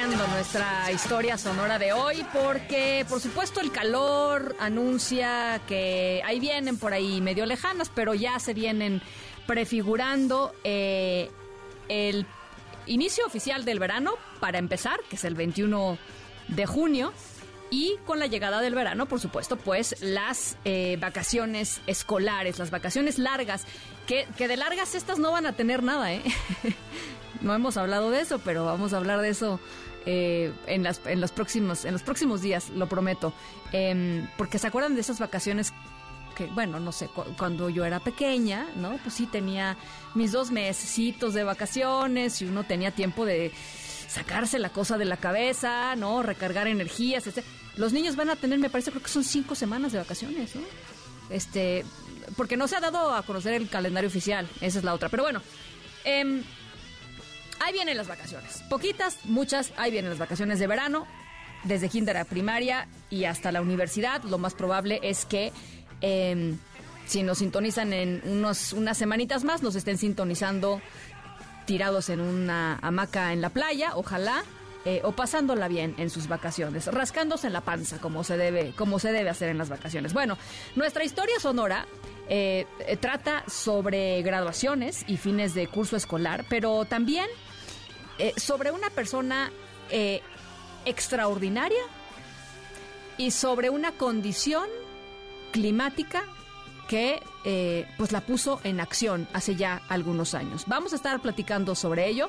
Nuestra 0.00 0.90
historia 0.90 1.36
sonora 1.36 1.78
de 1.78 1.92
hoy 1.92 2.24
porque, 2.32 3.04
por 3.10 3.20
supuesto, 3.20 3.60
el 3.60 3.70
calor 3.70 4.56
anuncia 4.58 5.60
que 5.68 6.22
ahí 6.24 6.40
vienen 6.40 6.78
por 6.78 6.94
ahí 6.94 7.20
medio 7.20 7.44
lejanas, 7.44 7.90
pero 7.94 8.14
ya 8.14 8.38
se 8.38 8.54
vienen 8.54 9.02
prefigurando 9.46 10.54
eh, 10.64 11.30
el 11.90 12.24
inicio 12.86 13.26
oficial 13.26 13.66
del 13.66 13.80
verano 13.80 14.14
para 14.40 14.58
empezar, 14.58 14.98
que 15.10 15.16
es 15.16 15.24
el 15.24 15.34
21 15.34 15.98
de 16.48 16.64
junio. 16.64 17.12
Y 17.72 17.96
con 18.04 18.18
la 18.18 18.26
llegada 18.26 18.60
del 18.60 18.74
verano, 18.74 19.06
por 19.06 19.18
supuesto, 19.18 19.56
pues 19.56 19.96
las 20.02 20.58
eh, 20.66 20.98
vacaciones 21.00 21.80
escolares, 21.86 22.58
las 22.58 22.70
vacaciones 22.70 23.18
largas, 23.18 23.64
que, 24.06 24.28
que 24.36 24.46
de 24.46 24.58
largas 24.58 24.94
estas 24.94 25.18
no 25.18 25.32
van 25.32 25.46
a 25.46 25.54
tener 25.54 25.82
nada, 25.82 26.12
¿eh? 26.12 26.22
no 27.40 27.54
hemos 27.54 27.78
hablado 27.78 28.10
de 28.10 28.20
eso, 28.20 28.40
pero 28.40 28.66
vamos 28.66 28.92
a 28.92 28.98
hablar 28.98 29.22
de 29.22 29.30
eso 29.30 29.58
eh, 30.04 30.52
en, 30.66 30.82
las, 30.82 31.00
en, 31.06 31.22
los 31.22 31.32
próximos, 31.32 31.86
en 31.86 31.92
los 31.92 32.02
próximos 32.02 32.42
días, 32.42 32.68
lo 32.68 32.90
prometo. 32.90 33.32
Em, 33.72 34.28
porque 34.36 34.58
se 34.58 34.66
acuerdan 34.66 34.94
de 34.94 35.00
esas 35.00 35.18
vacaciones 35.18 35.72
que, 36.36 36.48
bueno, 36.48 36.78
no 36.78 36.92
sé, 36.92 37.08
cuando 37.38 37.70
yo 37.70 37.86
era 37.86 38.00
pequeña, 38.00 38.66
¿no? 38.76 38.98
Pues 38.98 39.14
sí 39.14 39.24
tenía 39.24 39.78
mis 40.14 40.30
dos 40.30 40.50
mesecitos 40.50 41.32
de 41.32 41.42
vacaciones 41.42 42.42
y 42.42 42.44
uno 42.44 42.64
tenía 42.64 42.90
tiempo 42.90 43.24
de 43.24 43.50
sacarse 44.12 44.58
la 44.58 44.68
cosa 44.68 44.98
de 44.98 45.06
la 45.06 45.16
cabeza, 45.16 45.96
¿no? 45.96 46.22
Recargar 46.22 46.66
energías, 46.66 47.26
etc. 47.26 47.44
Los 47.76 47.92
niños 47.92 48.14
van 48.14 48.28
a 48.28 48.36
tener, 48.36 48.58
me 48.58 48.68
parece, 48.68 48.90
creo 48.90 49.02
que 49.02 49.08
son 49.08 49.24
cinco 49.24 49.54
semanas 49.54 49.92
de 49.92 49.98
vacaciones, 49.98 50.54
¿no? 50.54 50.62
Este, 51.30 51.84
porque 52.36 52.58
no 52.58 52.68
se 52.68 52.76
ha 52.76 52.80
dado 52.80 53.14
a 53.14 53.22
conocer 53.22 53.54
el 53.54 53.68
calendario 53.68 54.08
oficial, 54.08 54.46
esa 54.60 54.78
es 54.78 54.84
la 54.84 54.92
otra. 54.92 55.08
Pero 55.08 55.22
bueno, 55.22 55.40
eh, 56.04 56.42
ahí 57.60 57.72
vienen 57.72 57.96
las 57.96 58.06
vacaciones. 58.06 58.62
Poquitas, 58.68 59.18
muchas, 59.24 59.72
ahí 59.78 59.90
vienen 59.90 60.10
las 60.10 60.18
vacaciones 60.18 60.58
de 60.58 60.66
verano, 60.66 61.06
desde 61.64 61.88
kinder 61.88 62.18
a 62.18 62.24
primaria 62.24 62.88
y 63.08 63.24
hasta 63.24 63.50
la 63.50 63.62
universidad. 63.62 64.22
Lo 64.24 64.36
más 64.36 64.52
probable 64.52 65.00
es 65.02 65.24
que 65.24 65.52
em, 66.02 66.58
si 67.06 67.22
nos 67.22 67.38
sintonizan 67.38 67.94
en 67.94 68.20
unos, 68.26 68.74
unas 68.74 68.98
semanitas 68.98 69.42
más, 69.42 69.62
nos 69.62 69.74
estén 69.74 69.96
sintonizando 69.96 70.82
tirados 71.72 72.10
en 72.10 72.20
una 72.20 72.78
hamaca 72.82 73.32
en 73.32 73.40
la 73.40 73.48
playa, 73.48 73.92
ojalá. 73.94 74.44
Eh, 74.84 75.00
o 75.04 75.12
pasándola 75.12 75.68
bien 75.68 75.94
en 75.96 76.10
sus 76.10 76.26
vacaciones, 76.26 76.86
rascándose 76.88 77.46
en 77.46 77.52
la 77.52 77.60
panza 77.60 77.98
como 77.98 78.24
se 78.24 78.36
debe, 78.36 78.72
como 78.76 78.98
se 78.98 79.12
debe 79.12 79.30
hacer 79.30 79.48
en 79.48 79.56
las 79.56 79.68
vacaciones. 79.68 80.12
Bueno, 80.12 80.36
nuestra 80.74 81.04
historia 81.04 81.38
sonora 81.38 81.86
eh, 82.28 82.66
trata 83.00 83.44
sobre 83.46 84.20
graduaciones 84.22 85.04
y 85.06 85.18
fines 85.18 85.54
de 85.54 85.68
curso 85.68 85.96
escolar, 85.96 86.44
pero 86.48 86.84
también 86.84 87.26
eh, 88.18 88.34
sobre 88.36 88.72
una 88.72 88.90
persona 88.90 89.52
extraordinaria 90.84 91.82
y 93.18 93.30
sobre 93.30 93.70
una 93.70 93.92
condición 93.92 94.66
climática 95.52 96.24
que 96.92 97.22
eh, 97.44 97.86
pues 97.96 98.12
la 98.12 98.20
puso 98.20 98.60
en 98.64 98.78
acción 98.78 99.26
hace 99.32 99.56
ya 99.56 99.80
algunos 99.88 100.34
años. 100.34 100.64
Vamos 100.66 100.92
a 100.92 100.96
estar 100.96 101.22
platicando 101.22 101.74
sobre 101.74 102.06
ello 102.06 102.28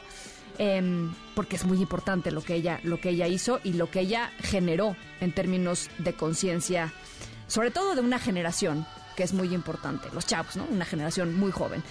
em, 0.57 1.13
porque 1.35 1.57
es 1.57 1.65
muy 1.65 1.81
importante 1.81 2.31
lo 2.31 2.41
que 2.41 2.55
ella 2.55 2.79
lo 2.83 2.97
que 3.01 3.09
ella 3.09 3.27
hizo 3.27 3.59
y 3.65 3.73
lo 3.73 3.91
que 3.91 3.99
ella 3.99 4.31
generó 4.39 4.95
en 5.19 5.33
términos 5.33 5.89
de 5.97 6.13
conciencia, 6.13 6.93
sobre 7.47 7.71
todo 7.71 7.93
de 7.93 7.99
una 7.99 8.19
generación 8.19 8.85
que 9.17 9.23
es 9.23 9.33
muy 9.33 9.53
importante, 9.53 10.07
los 10.13 10.25
chavos, 10.25 10.55
¿no? 10.55 10.63
Una 10.71 10.85
generación 10.85 11.35
muy 11.35 11.51
joven. 11.51 11.83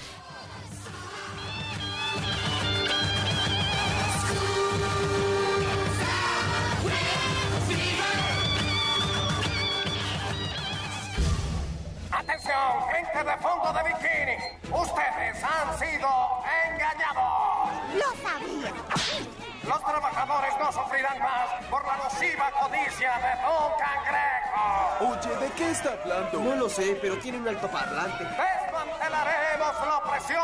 Sufrirán 20.92 21.19
más 21.20 21.64
por 21.70 21.86
la 21.86 21.97
nociva 21.97 22.50
codicia 22.50 23.12
de 23.19 23.42
Don 23.42 23.72
Cangrejo. 23.78 25.32
Oye, 25.32 25.47
¿de 25.47 25.53
qué 25.54 25.70
está 25.70 25.92
hablando? 25.92 26.41
No 26.41 26.56
lo 26.56 26.69
sé, 26.69 26.98
pero 27.00 27.16
tiene 27.16 27.38
un 27.38 27.48
altoparlante. 27.48 28.25
Desmantelaremos 28.25 29.86
la 29.86 29.98
opresión 29.98 30.42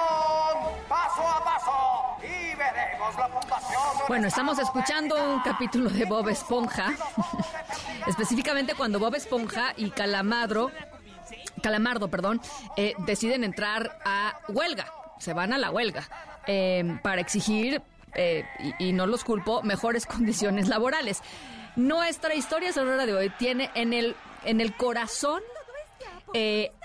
paso 0.88 1.28
a 1.28 1.44
paso 1.44 2.16
y 2.22 2.54
veremos 2.56 3.14
la 3.16 3.28
fundación. 3.28 3.82
Bueno, 4.08 4.28
estamos 4.28 4.58
escuchando 4.58 5.34
un 5.34 5.40
capítulo 5.40 5.90
de 5.90 6.06
Bob 6.06 6.28
Esponja. 6.28 6.94
Específicamente 8.06 8.74
cuando 8.74 8.98
Bob 8.98 9.14
Esponja 9.16 9.74
y 9.76 9.90
Calamadro 9.90 10.70
Calamardo, 11.62 12.08
perdón, 12.08 12.40
eh, 12.76 12.94
deciden 12.98 13.42
entrar 13.42 13.98
a 14.04 14.38
huelga, 14.48 14.86
se 15.18 15.34
van 15.34 15.52
a 15.52 15.58
la 15.58 15.70
huelga 15.70 16.08
eh, 16.46 16.98
para 17.02 17.20
exigir, 17.20 17.82
eh, 18.18 18.44
y, 18.78 18.92
no 18.92 19.06
los 19.06 19.24
culpo, 19.24 19.62
mejores 19.62 20.04
condiciones 20.06 20.68
laborales. 20.68 21.22
Nuestra 21.76 22.34
historia 22.34 22.72
sonora 22.72 23.06
de 23.06 23.14
hoy 23.14 23.30
tiene 23.38 23.70
en 23.74 23.92
el, 23.92 24.16
en 24.44 24.60
el 24.60 24.74
corazón 24.76 25.42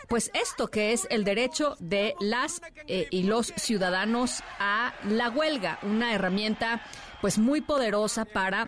pues 0.07 0.31
esto 0.33 0.69
que 0.69 0.93
es 0.93 1.05
el 1.09 1.25
derecho 1.25 1.75
de 1.79 2.15
las 2.21 2.61
y 2.87 3.23
los 3.23 3.47
ciudadanos 3.57 4.41
a 4.57 4.93
la 5.09 5.29
huelga, 5.29 5.79
una 5.81 6.13
herramienta 6.13 6.81
pues 7.23 7.37
muy 7.37 7.61
poderosa 7.61 8.25
para 8.25 8.67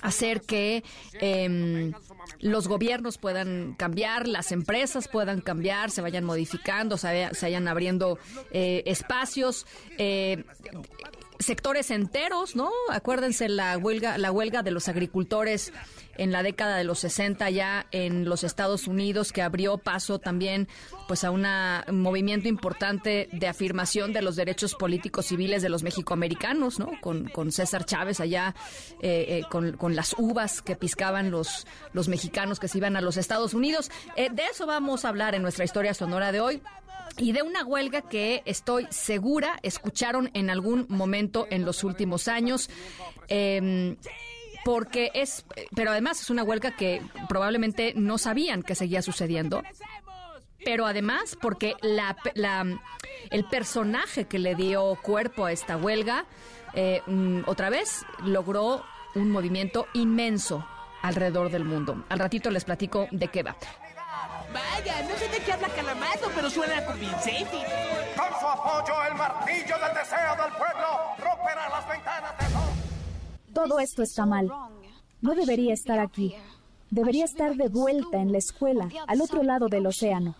hacer 0.00 0.40
que 0.40 0.82
eh, 1.20 1.92
los 2.38 2.66
gobiernos 2.66 3.18
puedan 3.18 3.74
cambiar, 3.74 4.26
las 4.26 4.52
empresas 4.52 5.06
puedan 5.06 5.42
cambiar, 5.42 5.90
se 5.90 6.00
vayan 6.00 6.24
modificando, 6.24 6.96
se, 6.96 7.28
vayan 7.42 7.68
abriendo 7.68 8.18
eh, 8.52 8.82
espacios. 8.86 9.66
Sectores 11.40 11.90
enteros, 11.90 12.54
¿no? 12.54 12.70
Acuérdense 12.90 13.48
la 13.48 13.76
huelga, 13.78 14.18
la 14.18 14.30
huelga 14.30 14.62
de 14.62 14.70
los 14.70 14.88
agricultores 14.88 15.72
en 16.20 16.32
la 16.32 16.42
década 16.42 16.76
de 16.76 16.84
los 16.84 16.98
60 16.98 17.48
ya 17.48 17.86
en 17.92 18.26
los 18.26 18.44
Estados 18.44 18.86
Unidos 18.86 19.32
que 19.32 19.40
abrió 19.40 19.78
paso 19.78 20.18
también 20.18 20.68
pues 21.08 21.24
a 21.24 21.30
un 21.30 21.46
movimiento 21.92 22.46
importante 22.46 23.30
de 23.32 23.48
afirmación 23.48 24.12
de 24.12 24.20
los 24.20 24.36
derechos 24.36 24.74
políticos 24.74 25.26
civiles 25.26 25.62
de 25.62 25.70
los 25.70 25.82
mexicoamericanos, 25.82 26.78
¿no? 26.78 26.90
Con, 27.00 27.28
con 27.28 27.52
César 27.52 27.86
Chávez 27.86 28.20
allá, 28.20 28.54
eh, 29.00 29.40
eh, 29.40 29.42
con, 29.48 29.72
con, 29.78 29.96
las 29.96 30.14
uvas 30.18 30.60
que 30.60 30.76
piscaban 30.76 31.30
los, 31.30 31.66
los 31.94 32.08
mexicanos 32.08 32.60
que 32.60 32.68
se 32.68 32.76
iban 32.76 32.96
a 32.96 33.00
los 33.00 33.16
Estados 33.16 33.54
Unidos. 33.54 33.90
Eh, 34.14 34.28
de 34.30 34.44
eso 34.44 34.66
vamos 34.66 35.06
a 35.06 35.08
hablar 35.08 35.34
en 35.34 35.40
nuestra 35.40 35.64
historia 35.64 35.94
sonora 35.94 36.32
de 36.32 36.40
hoy 36.40 36.62
y 37.20 37.32
de 37.32 37.42
una 37.42 37.64
huelga 37.64 38.02
que 38.02 38.42
estoy 38.46 38.86
segura 38.90 39.58
escucharon 39.62 40.30
en 40.32 40.48
algún 40.48 40.86
momento 40.88 41.46
en 41.50 41.64
los 41.64 41.84
últimos 41.84 42.28
años. 42.28 42.70
Eh, 43.28 43.96
porque 44.64 45.10
es, 45.14 45.44
pero 45.74 45.90
además 45.90 46.20
es 46.20 46.30
una 46.30 46.42
huelga 46.42 46.76
que 46.76 47.02
probablemente 47.28 47.92
no 47.94 48.18
sabían 48.18 48.62
que 48.62 48.74
seguía 48.74 49.02
sucediendo. 49.02 49.62
Pero 50.64 50.86
además, 50.86 51.36
porque 51.40 51.74
la, 51.80 52.16
el 53.30 53.44
personaje 53.44 54.26
que 54.26 54.38
le 54.38 54.54
dio 54.54 54.96
cuerpo 55.02 55.46
a 55.46 55.52
esta 55.52 55.76
huelga, 55.76 56.26
eh, 56.74 57.00
mm, 57.06 57.42
otra 57.46 57.70
vez, 57.70 58.04
logró 58.24 58.84
un 59.14 59.30
movimiento 59.30 59.86
inmenso 59.94 60.66
alrededor 61.02 61.50
del 61.50 61.64
mundo. 61.64 62.04
Al 62.10 62.18
ratito 62.18 62.50
les 62.50 62.64
platico 62.64 63.08
de 63.10 63.28
qué 63.28 63.42
va. 63.42 63.56
Vaya, 64.52 65.02
no 65.08 65.16
sé 65.16 65.28
de 65.28 65.38
qué 65.44 65.52
habla 65.52 65.68
Calamardo, 65.68 66.28
pero 66.34 66.50
suena 66.50 66.84
convincente. 66.84 67.64
Con 68.16 68.40
su 68.40 68.46
apoyo, 68.46 68.94
el 69.08 69.14
martillo 69.14 69.78
del 69.78 69.94
deseo 69.94 70.36
del 70.36 70.52
pueblo 70.56 70.88
romperá 71.18 71.68
las 71.68 71.88
ventanas 71.88 72.38
de... 72.38 73.52
Todo 73.54 73.78
esto 73.80 74.02
está 74.02 74.26
mal. 74.26 74.50
No 75.20 75.34
debería 75.34 75.74
estar 75.74 75.98
aquí. 75.98 76.34
Debería 76.90 77.24
estar 77.24 77.54
de 77.54 77.68
vuelta 77.68 78.18
en 78.18 78.32
la 78.32 78.38
escuela, 78.38 78.88
al 79.06 79.20
otro 79.20 79.42
lado 79.42 79.68
del 79.68 79.86
océano. 79.86 80.34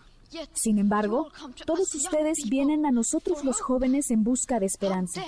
Sin 0.53 0.77
embargo, 0.79 1.31
todos 1.65 1.93
ustedes 1.95 2.37
vienen 2.49 2.85
a 2.85 2.91
nosotros 2.91 3.43
los 3.43 3.59
jóvenes 3.61 4.11
en 4.11 4.23
busca 4.23 4.59
de 4.59 4.65
esperanza. 4.65 5.23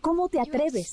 ¿Cómo 0.00 0.28
te 0.28 0.40
atreves? 0.40 0.92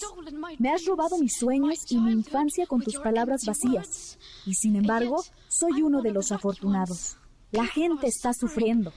Me 0.60 0.69
has 0.69 0.86
robado 0.86 1.18
mis 1.18 1.38
sueños 1.38 1.80
y 1.90 1.98
mi 1.98 2.12
infancia 2.12 2.66
con 2.66 2.81
tus 2.81 2.98
palabras 2.98 3.42
vacías. 3.45 4.18
Y 4.45 4.54
sin 4.54 4.75
embargo, 4.75 5.24
soy 5.50 5.81
uno 5.81 6.01
de 6.01 6.12
los 6.12 6.31
afortunados. 6.31 7.18
La 7.51 7.66
gente 7.66 8.07
está 8.07 8.34
sufriendo. 8.34 8.92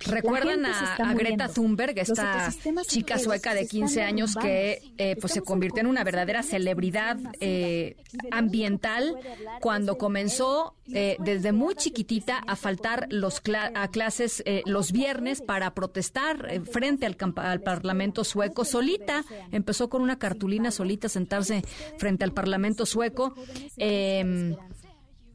¿Recuerdan 0.00 0.66
a, 0.66 1.14
Greta 1.14 1.48
Thunberg, 1.48 1.98
esta 1.98 2.52
chica 2.86 3.18
sueca 3.18 3.54
de 3.54 3.66
15 3.66 4.02
años 4.02 4.34
que 4.34 4.82
eh, 4.98 5.16
pues 5.20 5.32
se 5.32 5.40
convirtió 5.40 5.80
en 5.80 5.86
una 5.86 6.04
verdadera 6.04 6.42
celebridad 6.42 7.18
eh, 7.40 7.96
ambiental 8.30 9.16
cuando 9.60 9.96
comenzó 9.96 10.74
eh, 10.92 11.16
desde 11.20 11.52
muy 11.52 11.74
chiquitita 11.74 12.38
a 12.46 12.56
faltar 12.56 13.08
los 13.10 13.42
a 13.74 13.88
clases 13.88 14.42
los 14.66 14.92
viernes 14.92 15.40
para 15.40 15.74
protestar 15.74 16.62
frente 16.70 17.06
al, 17.06 17.16
al, 17.36 17.60
Parlamento 17.60 18.24
sueco 18.24 18.64
solita? 18.64 19.24
Empezó 19.50 19.88
con 19.88 20.02
una 20.02 20.18
cartulina 20.18 20.70
solita 20.70 21.08
sentarse 21.08 21.62
frente 21.98 22.24
al 22.24 22.32
Parlamento 22.32 22.86
sueco. 22.86 23.34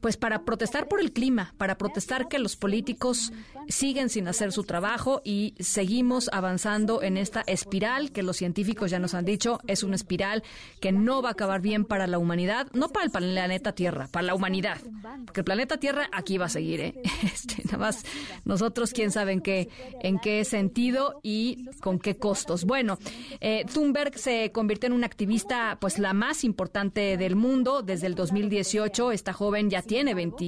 Pues 0.02 0.16
para 0.16 0.44
protestar 0.44 0.88
por 0.88 1.00
el 1.00 1.12
clima, 1.12 1.54
para 1.58 1.78
protestar 1.78 2.26
que 2.26 2.40
los 2.40 2.56
políticos 2.56 3.32
siguen 3.68 4.08
sin 4.08 4.26
hacer 4.26 4.50
su 4.50 4.64
trabajo 4.64 5.22
y 5.24 5.54
seguimos 5.60 6.28
avanzando 6.32 7.02
en 7.02 7.16
esta 7.16 7.42
espiral 7.46 8.10
que 8.10 8.24
los 8.24 8.36
científicos 8.36 8.90
ya 8.90 8.98
nos 8.98 9.14
han 9.14 9.24
dicho 9.24 9.60
es 9.68 9.84
una 9.84 9.94
espiral 9.94 10.42
que 10.80 10.90
no 10.90 11.22
va 11.22 11.28
a 11.28 11.32
acabar 11.32 11.60
bien 11.60 11.84
para 11.84 12.08
la 12.08 12.18
humanidad, 12.18 12.66
no 12.72 12.88
para 12.88 13.04
el 13.04 13.12
planeta 13.12 13.76
Tierra, 13.76 14.08
para 14.10 14.26
la 14.26 14.34
humanidad, 14.34 14.78
porque 15.24 15.42
el 15.42 15.44
planeta 15.44 15.76
Tierra 15.76 16.08
aquí 16.10 16.36
va 16.36 16.46
a 16.46 16.50
seguir, 16.50 16.80
¿eh? 16.80 16.94
Este, 17.22 17.62
nada 17.66 17.78
más 17.78 18.04
nosotros 18.44 18.92
quién 18.92 19.12
sabe 19.12 19.32
en 19.32 19.40
qué, 19.40 19.68
en 20.02 20.18
qué 20.18 20.44
sentido 20.44 21.20
y 21.22 21.66
con 21.80 22.00
qué 22.00 22.16
costos. 22.16 22.64
Bueno, 22.64 22.98
eh, 23.40 23.64
Thunberg 23.72 24.18
se 24.18 24.50
convirtió 24.50 24.88
en 24.88 24.94
una 24.94 25.06
activista, 25.06 25.78
pues 25.80 26.00
la 26.00 26.12
más 26.12 26.42
importante 26.42 27.16
del 27.16 27.36
mundo 27.36 27.82
desde 27.82 28.08
el 28.08 28.16
2018. 28.16 29.12
Esta 29.12 29.32
joven 29.32 29.70
ya 29.70 29.82
tiene 29.82 29.91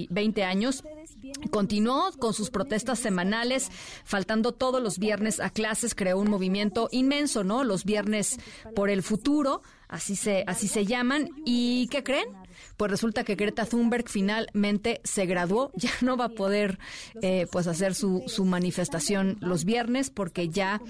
20, 0.08 0.44
años. 0.44 0.82
Continuó 1.50 2.12
con 2.18 2.34
sus 2.34 2.50
protestas 2.50 2.98
semanales, 2.98 3.70
faltando 4.04 4.52
todos 4.52 4.82
los 4.82 4.98
viernes 4.98 5.40
a 5.40 5.50
clases, 5.50 5.94
creó 5.94 6.18
un 6.18 6.30
movimiento 6.30 6.88
inmenso, 6.92 7.44
¿no? 7.44 7.64
Los 7.64 7.84
viernes 7.84 8.38
por 8.74 8.90
el 8.90 9.02
futuro, 9.02 9.62
así 9.88 10.16
se, 10.16 10.44
así 10.46 10.68
se 10.68 10.86
llaman. 10.86 11.28
¿Y 11.44 11.88
qué 11.88 12.02
creen? 12.02 12.28
pues 12.76 12.90
resulta 12.90 13.24
que 13.24 13.34
Greta 13.34 13.66
Thunberg 13.66 14.08
finalmente 14.08 15.00
se 15.04 15.26
graduó, 15.26 15.70
ya 15.76 15.90
no 16.00 16.16
va 16.16 16.26
a 16.26 16.28
poder 16.30 16.78
eh, 17.22 17.46
pues 17.50 17.66
hacer 17.66 17.94
su, 17.94 18.24
su 18.26 18.44
manifestación 18.44 19.36
los 19.40 19.64
viernes 19.64 20.10
porque 20.10 20.48
ya 20.48 20.80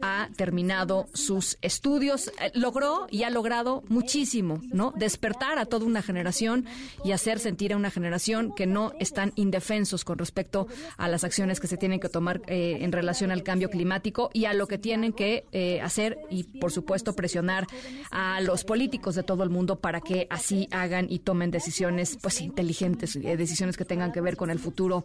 ha 0.00 0.28
terminado 0.36 1.08
sus 1.14 1.58
estudios, 1.62 2.28
eh, 2.40 2.50
logró 2.54 3.06
y 3.10 3.22
ha 3.22 3.30
logrado 3.30 3.82
muchísimo, 3.88 4.60
¿no? 4.72 4.92
Despertar 4.96 5.58
a 5.58 5.66
toda 5.66 5.86
una 5.86 6.02
generación 6.02 6.66
y 7.04 7.12
hacer 7.12 7.38
sentir 7.38 7.72
a 7.72 7.76
una 7.76 7.90
generación 7.90 8.52
que 8.54 8.66
no 8.66 8.92
están 8.98 9.32
indefensos 9.60 10.04
con 10.04 10.18
respecto 10.18 10.66
a 10.96 11.08
las 11.08 11.22
acciones 11.24 11.60
que 11.60 11.66
se 11.66 11.76
tienen 11.76 12.00
que 12.00 12.08
tomar 12.08 12.40
eh, 12.46 12.78
en 12.80 12.92
relación 12.92 13.30
al 13.30 13.42
cambio 13.42 13.68
climático 13.68 14.30
y 14.32 14.46
a 14.46 14.54
lo 14.54 14.66
que 14.66 14.78
tienen 14.78 15.12
que 15.12 15.44
hacer 15.82 16.18
y 16.30 16.44
por 16.44 16.72
supuesto 16.72 17.14
presionar 17.14 17.66
a 18.10 18.40
los 18.40 18.64
políticos 18.64 19.14
de 19.14 19.22
todo 19.22 19.42
el 19.42 19.50
mundo 19.50 19.80
para 19.80 20.00
que 20.00 20.26
así 20.30 20.68
hagan 20.70 21.06
y 21.10 21.20
tomen 21.20 21.50
decisiones 21.50 22.18
pues 22.20 22.40
inteligentes, 22.40 23.16
eh, 23.16 23.36
decisiones 23.36 23.76
que 23.76 23.84
tengan 23.84 24.12
que 24.12 24.20
ver 24.20 24.36
con 24.36 24.50
el 24.50 24.58
futuro 24.58 25.04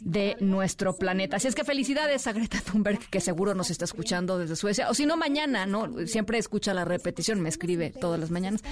de 0.00 0.36
nuestro 0.40 0.94
planeta. 0.96 1.36
Así 1.36 1.48
es 1.48 1.54
que 1.54 1.64
felicidades 1.64 2.26
a 2.26 2.32
Greta 2.32 2.60
Thunberg, 2.60 2.98
que 3.10 3.20
seguro 3.20 3.54
nos 3.54 3.70
está 3.70 3.84
escuchando 3.84 4.38
desde 4.38 4.56
Suecia, 4.56 4.88
o 4.90 4.94
si 4.94 5.06
no 5.06 5.16
mañana, 5.16 5.66
¿no? 5.66 6.06
Siempre 6.06 6.38
escucha 6.38 6.74
la 6.74 6.84
repetición, 6.84 7.40
me 7.40 7.48
escribe 7.48 7.90
todas 7.90 8.20
las 8.20 8.30
mañanas. 8.30 8.62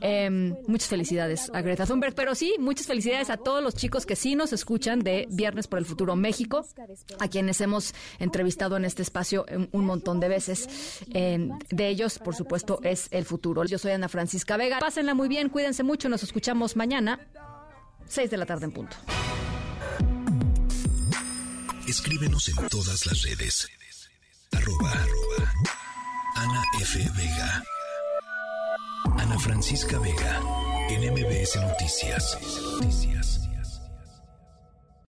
Em, 0.00 0.56
muchas 0.66 0.88
felicidades 0.88 1.50
a 1.52 1.60
Greta 1.60 1.86
Thunberg, 1.86 2.14
pero 2.14 2.34
sí, 2.34 2.54
muchas 2.58 2.86
felicidades 2.86 3.30
a 3.30 3.36
todos 3.36 3.62
los 3.62 3.74
chicos 3.74 4.06
que 4.06 4.16
sí 4.16 4.34
nos 4.34 4.52
escuchan 4.52 4.77
de 4.78 5.26
Viernes 5.30 5.66
por 5.66 5.78
el 5.78 5.84
Futuro 5.84 6.16
México, 6.16 6.64
a 7.18 7.28
quienes 7.28 7.60
hemos 7.60 7.94
entrevistado 8.18 8.76
en 8.76 8.84
este 8.84 9.02
espacio 9.02 9.44
un 9.72 9.84
montón 9.84 10.20
de 10.20 10.28
veces. 10.28 11.00
De 11.10 11.88
ellos, 11.88 12.18
por 12.18 12.34
supuesto, 12.34 12.80
es 12.82 13.08
el 13.10 13.24
futuro. 13.24 13.64
Yo 13.64 13.78
soy 13.78 13.92
Ana 13.92 14.08
Francisca 14.08 14.56
Vega. 14.56 14.78
Pásenla 14.78 15.14
muy 15.14 15.28
bien, 15.28 15.48
cuídense 15.48 15.82
mucho, 15.82 16.08
nos 16.08 16.22
escuchamos 16.22 16.76
mañana, 16.76 17.20
6 18.06 18.30
de 18.30 18.36
la 18.36 18.46
tarde 18.46 18.66
en 18.66 18.72
punto. 18.72 18.96
Escríbenos 21.86 22.48
en 22.48 22.68
todas 22.68 23.06
las 23.06 23.22
redes. 23.22 23.68
Arroba, 24.52 24.92
Ana 26.36 26.62
F. 26.80 26.98
Vega. 27.16 27.64
Ana 29.18 29.38
Francisca 29.38 29.98
Vega. 29.98 30.40
En 30.90 31.12
MBS. 31.12 31.56
Noticias. 31.56 33.47